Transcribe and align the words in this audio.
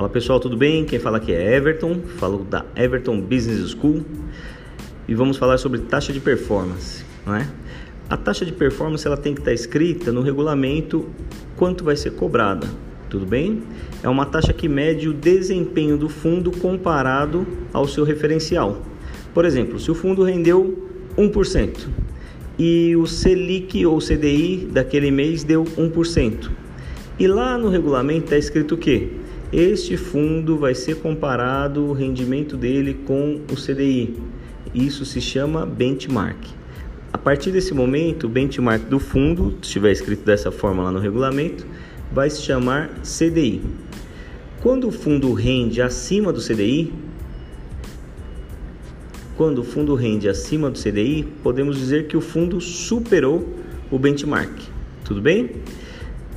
Fala 0.00 0.08
pessoal, 0.08 0.40
tudo 0.40 0.56
bem? 0.56 0.86
Quem 0.86 0.98
fala 0.98 1.18
aqui 1.18 1.30
é 1.30 1.56
Everton, 1.56 2.00
falo 2.16 2.38
da 2.38 2.64
Everton 2.74 3.20
Business 3.20 3.72
School 3.72 4.02
e 5.06 5.14
vamos 5.14 5.36
falar 5.36 5.58
sobre 5.58 5.78
taxa 5.80 6.10
de 6.10 6.18
performance, 6.18 7.04
não 7.26 7.36
é? 7.36 7.46
A 8.08 8.16
taxa 8.16 8.46
de 8.46 8.52
performance 8.54 9.06
ela 9.06 9.18
tem 9.18 9.34
que 9.34 9.42
estar 9.42 9.52
escrita 9.52 10.10
no 10.10 10.22
regulamento 10.22 11.06
quanto 11.54 11.84
vai 11.84 11.96
ser 11.96 12.12
cobrada, 12.12 12.66
tudo 13.10 13.26
bem? 13.26 13.62
É 14.02 14.08
uma 14.08 14.24
taxa 14.24 14.54
que 14.54 14.70
mede 14.70 15.06
o 15.06 15.12
desempenho 15.12 15.98
do 15.98 16.08
fundo 16.08 16.50
comparado 16.50 17.46
ao 17.70 17.86
seu 17.86 18.02
referencial. 18.02 18.80
Por 19.34 19.44
exemplo, 19.44 19.78
se 19.78 19.90
o 19.90 19.94
fundo 19.94 20.22
rendeu 20.22 20.82
1% 21.18 21.88
e 22.58 22.96
o 22.96 23.04
Selic 23.06 23.84
ou 23.84 23.98
CDI 23.98 24.66
daquele 24.72 25.10
mês 25.10 25.44
deu 25.44 25.62
1%. 25.62 26.50
E 27.18 27.26
lá 27.26 27.58
no 27.58 27.68
regulamento 27.68 28.24
está 28.24 28.38
escrito 28.38 28.76
o 28.76 28.78
quê? 28.78 29.19
Este 29.52 29.96
fundo 29.96 30.56
vai 30.56 30.76
ser 30.76 30.96
comparado 30.96 31.84
o 31.84 31.92
rendimento 31.92 32.56
dele 32.56 32.94
com 33.04 33.40
o 33.50 33.56
CDI. 33.56 34.16
Isso 34.72 35.04
se 35.04 35.20
chama 35.20 35.66
benchmark. 35.66 36.38
A 37.12 37.18
partir 37.18 37.50
desse 37.50 37.74
momento, 37.74 38.28
o 38.28 38.28
benchmark 38.28 38.84
do 38.84 39.00
fundo, 39.00 39.56
se 39.60 39.68
estiver 39.68 39.90
escrito 39.90 40.24
dessa 40.24 40.52
forma 40.52 40.84
lá 40.84 40.92
no 40.92 41.00
regulamento, 41.00 41.66
vai 42.12 42.30
se 42.30 42.42
chamar 42.42 42.90
CDI. 43.02 43.60
Quando 44.62 44.86
o 44.86 44.92
fundo 44.92 45.32
rende 45.32 45.82
acima 45.82 46.32
do 46.32 46.40
CDI, 46.40 46.92
quando 49.36 49.62
o 49.62 49.64
fundo 49.64 49.96
rende 49.96 50.28
acima 50.28 50.70
do 50.70 50.78
CDI, 50.78 51.26
podemos 51.42 51.76
dizer 51.76 52.06
que 52.06 52.16
o 52.16 52.20
fundo 52.20 52.60
superou 52.60 53.56
o 53.90 53.98
benchmark. 53.98 54.52
Tudo 55.04 55.20
bem? 55.20 55.50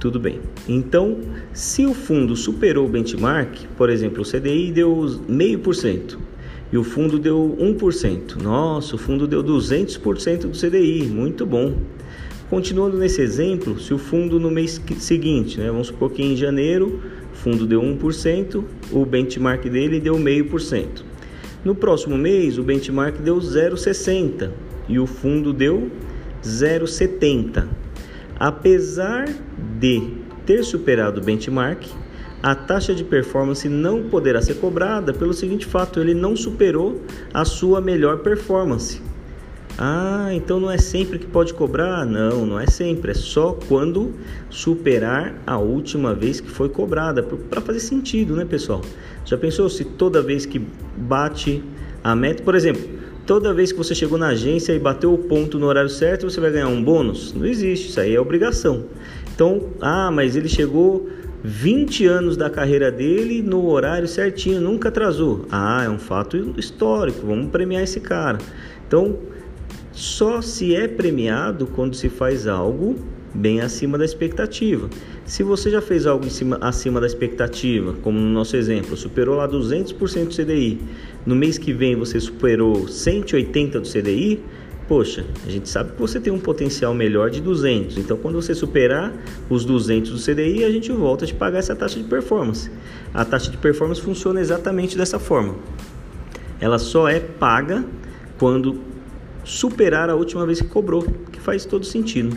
Tudo 0.00 0.18
bem. 0.18 0.40
Então, 0.66 1.18
se 1.52 1.84
o 1.84 1.92
fundo 1.92 2.34
superou 2.34 2.86
o 2.86 2.88
benchmark, 2.88 3.66
por 3.76 3.90
exemplo, 3.90 4.22
o 4.22 4.24
CDI 4.24 4.72
deu 4.72 4.96
0,5% 4.96 6.16
e 6.72 6.78
o 6.78 6.82
fundo 6.82 7.18
deu 7.18 7.54
1%. 7.60 8.40
Nossa, 8.42 8.96
o 8.96 8.98
fundo 8.98 9.26
deu 9.26 9.44
200% 9.44 10.46
do 10.46 10.58
CDI, 10.58 11.02
muito 11.02 11.44
bom. 11.44 11.74
Continuando 12.48 12.96
nesse 12.96 13.20
exemplo, 13.20 13.78
se 13.78 13.92
o 13.92 13.98
fundo 13.98 14.40
no 14.40 14.50
mês 14.50 14.80
seguinte, 14.98 15.60
né, 15.60 15.70
vamos 15.70 15.88
supor 15.88 16.10
que 16.10 16.22
em 16.22 16.34
janeiro, 16.34 17.00
o 17.34 17.36
fundo 17.36 17.66
deu 17.66 17.82
1%, 17.82 18.64
o 18.90 19.04
benchmark 19.04 19.68
dele 19.68 20.00
deu 20.00 20.14
0,5%. 20.14 21.04
No 21.62 21.74
próximo 21.74 22.16
mês, 22.16 22.56
o 22.56 22.62
benchmark 22.62 23.18
deu 23.18 23.36
0,60 23.36 24.50
e 24.88 24.98
o 24.98 25.06
fundo 25.06 25.52
deu 25.52 25.90
0,70. 26.42 27.68
Apesar 28.38 29.28
de 29.80 30.12
ter 30.44 30.62
superado 30.62 31.20
o 31.20 31.24
benchmark, 31.24 31.86
a 32.42 32.54
taxa 32.54 32.94
de 32.94 33.02
performance 33.02 33.68
não 33.68 34.04
poderá 34.04 34.40
ser 34.40 34.54
cobrada 34.54 35.12
pelo 35.12 35.32
seguinte 35.32 35.66
fato: 35.66 36.00
ele 36.00 36.14
não 36.14 36.36
superou 36.36 37.00
a 37.32 37.44
sua 37.44 37.80
melhor 37.80 38.18
performance. 38.18 39.00
Ah, 39.78 40.28
então 40.32 40.60
não 40.60 40.70
é 40.70 40.76
sempre 40.76 41.18
que 41.18 41.26
pode 41.26 41.54
cobrar? 41.54 42.04
Não, 42.04 42.44
não 42.44 42.60
é 42.60 42.66
sempre, 42.66 43.12
é 43.12 43.14
só 43.14 43.58
quando 43.66 44.12
superar 44.50 45.34
a 45.46 45.56
última 45.58 46.14
vez 46.14 46.38
que 46.38 46.50
foi 46.50 46.68
cobrada, 46.68 47.22
para 47.22 47.62
fazer 47.62 47.80
sentido, 47.80 48.36
né, 48.36 48.44
pessoal? 48.44 48.82
Já 49.24 49.38
pensou 49.38 49.70
se 49.70 49.84
toda 49.84 50.20
vez 50.20 50.44
que 50.44 50.60
bate 50.96 51.62
a 52.04 52.14
meta, 52.14 52.42
por 52.42 52.54
exemplo, 52.54 52.99
toda 53.26 53.52
vez 53.54 53.72
que 53.72 53.78
você 53.78 53.94
chegou 53.94 54.18
na 54.18 54.28
agência 54.28 54.72
e 54.72 54.78
bateu 54.78 55.12
o 55.12 55.18
ponto 55.18 55.58
no 55.58 55.66
horário 55.66 55.90
certo, 55.90 56.28
você 56.28 56.40
vai 56.40 56.50
ganhar 56.50 56.68
um 56.68 56.82
bônus? 56.82 57.32
Não 57.32 57.46
existe, 57.46 57.88
isso 57.88 58.00
aí 58.00 58.14
é 58.14 58.20
obrigação. 58.20 58.84
Então, 59.34 59.70
ah, 59.80 60.10
mas 60.10 60.36
ele 60.36 60.48
chegou 60.48 61.08
20 61.42 62.06
anos 62.06 62.36
da 62.36 62.50
carreira 62.50 62.90
dele 62.90 63.42
no 63.42 63.66
horário 63.70 64.06
certinho, 64.06 64.60
nunca 64.60 64.88
atrasou. 64.88 65.46
Ah, 65.50 65.82
é 65.84 65.88
um 65.88 65.98
fato 65.98 66.54
histórico, 66.56 67.26
vamos 67.26 67.50
premiar 67.50 67.82
esse 67.82 68.00
cara. 68.00 68.38
Então, 68.86 69.18
só 69.92 70.40
se 70.40 70.74
é 70.74 70.86
premiado 70.86 71.66
quando 71.66 71.94
se 71.94 72.08
faz 72.08 72.46
algo 72.46 72.96
bem 73.34 73.60
acima 73.60 73.96
da 73.96 74.04
expectativa. 74.04 74.88
Se 75.24 75.42
você 75.42 75.70
já 75.70 75.80
fez 75.80 76.06
algo 76.06 76.28
cima, 76.28 76.58
acima 76.60 77.00
da 77.00 77.06
expectativa, 77.06 77.94
como 78.02 78.18
no 78.18 78.28
nosso 78.28 78.56
exemplo, 78.56 78.96
superou 78.96 79.36
lá 79.36 79.48
200% 79.48 80.28
do 80.28 80.34
CDI, 80.34 80.80
no 81.24 81.36
mês 81.36 81.58
que 81.58 81.72
vem 81.72 81.94
você 81.96 82.18
superou 82.18 82.88
180 82.88 83.80
do 83.80 83.88
CDI, 83.88 84.40
poxa, 84.88 85.24
a 85.46 85.50
gente 85.50 85.68
sabe 85.68 85.92
que 85.92 86.00
você 86.00 86.18
tem 86.18 86.32
um 86.32 86.40
potencial 86.40 86.92
melhor 86.92 87.30
de 87.30 87.40
200. 87.40 87.96
Então, 87.98 88.16
quando 88.16 88.34
você 88.34 88.54
superar 88.54 89.12
os 89.48 89.64
200 89.64 90.10
do 90.10 90.18
CDI, 90.18 90.64
a 90.64 90.70
gente 90.70 90.90
volta 90.90 91.24
a 91.24 91.28
te 91.28 91.34
pagar 91.34 91.60
essa 91.60 91.76
taxa 91.76 91.98
de 92.00 92.08
performance. 92.08 92.68
A 93.14 93.24
taxa 93.24 93.52
de 93.52 93.56
performance 93.56 94.00
funciona 94.00 94.40
exatamente 94.40 94.98
dessa 94.98 95.20
forma. 95.20 95.54
Ela 96.60 96.78
só 96.78 97.08
é 97.08 97.20
paga 97.20 97.84
quando 98.36 98.89
superar 99.44 100.10
a 100.10 100.14
última 100.14 100.46
vez 100.46 100.60
que 100.60 100.68
cobrou, 100.68 101.02
que 101.32 101.40
faz 101.40 101.64
todo 101.64 101.84
sentido. 101.84 102.36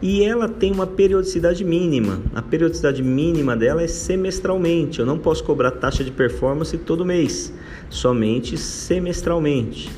E 0.00 0.22
ela 0.22 0.48
tem 0.48 0.72
uma 0.72 0.86
periodicidade 0.86 1.64
mínima. 1.64 2.20
A 2.34 2.42
periodicidade 2.42 3.02
mínima 3.02 3.56
dela 3.56 3.82
é 3.82 3.88
semestralmente. 3.88 5.00
Eu 5.00 5.06
não 5.06 5.18
posso 5.18 5.44
cobrar 5.44 5.70
taxa 5.72 6.02
de 6.04 6.10
performance 6.10 6.76
todo 6.78 7.04
mês, 7.04 7.52
somente 7.88 8.56
semestralmente. 8.56 9.90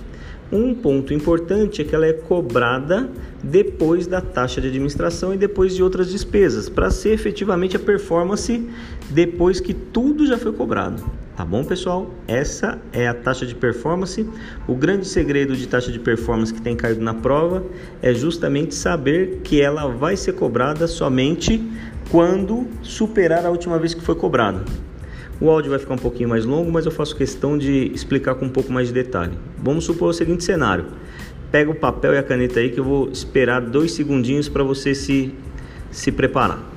Um 0.52 0.74
ponto 0.74 1.12
importante 1.12 1.82
é 1.82 1.84
que 1.84 1.94
ela 1.94 2.06
é 2.06 2.12
cobrada 2.12 3.10
depois 3.42 4.06
da 4.06 4.20
taxa 4.20 4.60
de 4.60 4.68
administração 4.68 5.34
e 5.34 5.36
depois 5.36 5.74
de 5.74 5.82
outras 5.82 6.10
despesas, 6.10 6.68
para 6.68 6.90
ser 6.90 7.10
efetivamente 7.10 7.76
a 7.76 7.80
performance 7.80 8.64
depois 9.10 9.58
que 9.58 9.74
tudo 9.74 10.26
já 10.26 10.38
foi 10.38 10.52
cobrado. 10.52 11.02
Tá 11.36 11.44
bom, 11.44 11.64
pessoal? 11.64 12.10
Essa 12.28 12.78
é 12.92 13.08
a 13.08 13.14
taxa 13.14 13.44
de 13.44 13.56
performance. 13.56 14.24
O 14.68 14.74
grande 14.76 15.04
segredo 15.04 15.56
de 15.56 15.66
taxa 15.66 15.90
de 15.90 15.98
performance 15.98 16.54
que 16.54 16.62
tem 16.62 16.76
caído 16.76 17.00
na 17.00 17.12
prova 17.12 17.64
é 18.00 18.14
justamente 18.14 18.72
saber 18.72 19.40
que 19.42 19.60
ela 19.60 19.88
vai 19.88 20.16
ser 20.16 20.34
cobrada 20.34 20.86
somente 20.86 21.60
quando 22.08 22.68
superar 22.82 23.44
a 23.44 23.50
última 23.50 23.80
vez 23.80 23.94
que 23.94 24.00
foi 24.00 24.14
cobrada. 24.14 24.64
O 25.40 25.50
áudio 25.50 25.70
vai 25.70 25.80
ficar 25.80 25.94
um 25.94 25.98
pouquinho 25.98 26.28
mais 26.28 26.44
longo, 26.44 26.70
mas 26.70 26.86
eu 26.86 26.92
faço 26.92 27.16
questão 27.16 27.58
de 27.58 27.90
explicar 27.92 28.36
com 28.36 28.44
um 28.44 28.50
pouco 28.50 28.72
mais 28.72 28.86
de 28.86 28.94
detalhe. 28.94 29.36
Vamos 29.58 29.84
supor 29.84 30.10
o 30.10 30.12
seguinte 30.12 30.44
cenário: 30.44 30.86
pega 31.50 31.68
o 31.68 31.74
papel 31.74 32.14
e 32.14 32.18
a 32.18 32.22
caneta 32.22 32.60
aí 32.60 32.70
que 32.70 32.78
eu 32.78 32.84
vou 32.84 33.08
esperar 33.10 33.60
dois 33.60 33.90
segundinhos 33.90 34.48
para 34.48 34.62
você 34.62 34.94
se, 34.94 35.34
se 35.90 36.12
preparar. 36.12 36.73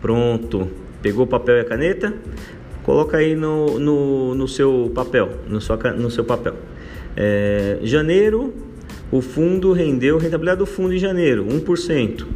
Pronto. 0.00 0.68
Pegou 1.02 1.24
o 1.24 1.28
papel 1.28 1.56
e 1.56 1.60
a 1.60 1.64
caneta? 1.64 2.14
Coloca 2.82 3.18
aí 3.18 3.34
no, 3.34 3.78
no, 3.78 4.34
no 4.34 4.48
seu 4.48 4.90
papel, 4.94 5.30
no, 5.48 5.60
sua, 5.60 5.76
no 5.92 6.10
seu 6.10 6.24
papel. 6.24 6.54
É, 7.16 7.78
janeiro, 7.82 8.54
o 9.10 9.20
fundo 9.20 9.72
rendeu, 9.72 10.18
rentabilidade 10.18 10.58
do 10.58 10.66
fundo 10.66 10.94
em 10.94 10.98
janeiro, 10.98 11.44
1%. 11.44 12.26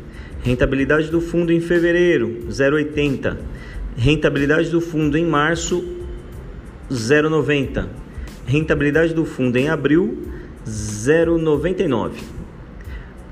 Rentabilidade 0.42 1.08
do 1.08 1.20
fundo 1.20 1.52
em 1.52 1.60
fevereiro, 1.60 2.46
0,80. 2.50 3.36
Rentabilidade 3.96 4.70
do 4.70 4.80
fundo 4.80 5.16
em 5.16 5.24
março, 5.24 5.84
0,90. 6.90 7.86
Rentabilidade 8.44 9.14
do 9.14 9.24
fundo 9.24 9.56
em 9.56 9.68
abril, 9.68 10.18
0,99. 10.66 12.12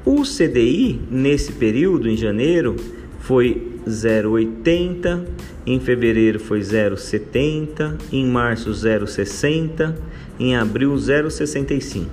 O 0.05 0.23
CDI 0.23 1.01
nesse 1.11 1.53
período, 1.53 2.09
em 2.09 2.17
janeiro, 2.17 2.77
foi 3.21 3.77
0,80, 3.87 5.25
em 5.67 5.79
fevereiro 5.79 6.41
foi 6.41 6.61
0,70, 6.61 7.97
em 8.13 8.27
março 8.27 8.71
0,60, 8.71 9.95
em 10.39 10.57
abril 10.57 10.93
0,65. 10.95 12.07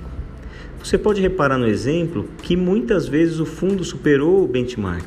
Você 0.83 0.97
pode 0.97 1.21
reparar 1.21 1.57
no 1.57 1.67
exemplo 1.67 2.27
que 2.41 2.55
muitas 2.55 3.07
vezes 3.07 3.39
o 3.39 3.45
fundo 3.45 3.83
superou 3.83 4.43
o 4.43 4.47
benchmark, 4.47 5.05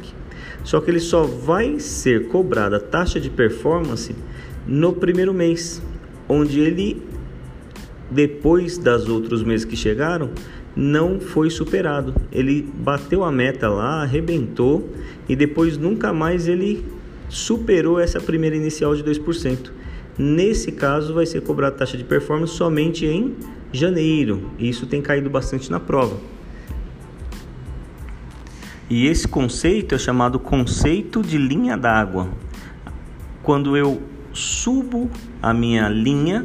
só 0.64 0.80
que 0.80 0.90
ele 0.90 1.00
só 1.00 1.22
vai 1.22 1.78
ser 1.78 2.28
cobrado 2.28 2.76
a 2.76 2.80
taxa 2.80 3.20
de 3.20 3.30
performance 3.30 4.14
no 4.66 4.92
primeiro 4.92 5.32
mês, 5.32 5.80
onde 6.28 6.60
ele, 6.60 7.02
depois 8.10 8.76
das 8.76 9.08
outros 9.08 9.42
meses 9.42 9.64
que 9.64 9.76
chegaram, 9.76 10.30
não 10.76 11.20
foi 11.20 11.50
superado. 11.50 12.14
Ele 12.30 12.62
bateu 12.62 13.24
a 13.24 13.32
meta 13.32 13.68
lá, 13.68 14.02
arrebentou 14.02 14.88
e 15.28 15.34
depois 15.34 15.76
nunca 15.76 16.12
mais 16.12 16.48
ele 16.48 16.84
superou 17.28 17.98
essa 17.98 18.20
primeira 18.20 18.56
inicial 18.56 18.94
de 18.94 19.02
2%. 19.04 19.70
Nesse 20.18 20.72
caso, 20.72 21.14
vai 21.14 21.24
ser 21.24 21.40
cobrada 21.42 21.76
taxa 21.76 21.96
de 21.96 22.04
performance 22.04 22.52
somente 22.52 23.06
em 23.06 23.34
janeiro. 23.72 24.50
E 24.58 24.68
isso 24.68 24.86
tem 24.86 25.00
caído 25.00 25.30
bastante 25.30 25.70
na 25.70 25.80
prova. 25.80 26.18
E 28.88 29.06
esse 29.06 29.26
conceito 29.26 29.94
é 29.94 29.98
chamado 29.98 30.38
conceito 30.38 31.22
de 31.22 31.38
linha 31.38 31.76
d'água. 31.76 32.28
Quando 33.42 33.76
eu 33.76 34.02
subo 34.32 35.08
a 35.40 35.54
minha 35.54 35.88
linha 35.88 36.42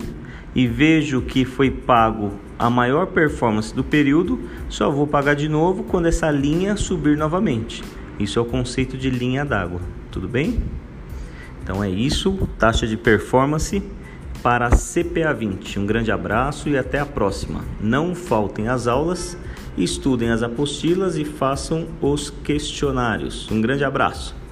e 0.53 0.67
vejo 0.67 1.21
que 1.21 1.43
foi 1.43 1.69
pago 1.69 2.44
a 2.57 2.69
maior 2.69 3.07
performance 3.07 3.73
do 3.73 3.83
período, 3.83 4.39
só 4.69 4.89
vou 4.89 5.05
pagar 5.05 5.35
de 5.35 5.49
novo 5.49 5.83
quando 5.83 6.07
essa 6.07 6.31
linha 6.31 6.77
subir 6.77 7.17
novamente. 7.17 7.83
Isso 8.19 8.39
é 8.39 8.41
o 8.41 8.45
conceito 8.45 8.97
de 8.97 9.09
linha 9.09 9.43
d'água. 9.43 9.81
Tudo 10.11 10.27
bem? 10.27 10.63
Então 11.61 11.83
é 11.83 11.89
isso, 11.89 12.47
taxa 12.57 12.87
de 12.87 12.95
performance 12.95 13.83
para 14.41 14.67
a 14.67 14.69
CPA 14.69 15.33
20. 15.33 15.79
Um 15.79 15.85
grande 15.85 16.11
abraço 16.11 16.69
e 16.69 16.77
até 16.77 16.99
a 16.99 17.05
próxima. 17.05 17.65
Não 17.81 18.13
faltem 18.13 18.67
às 18.67 18.87
aulas, 18.87 19.37
estudem 19.77 20.29
as 20.29 20.43
apostilas 20.43 21.17
e 21.17 21.25
façam 21.25 21.87
os 21.99 22.29
questionários. 22.29 23.49
Um 23.51 23.59
grande 23.59 23.83
abraço. 23.83 24.44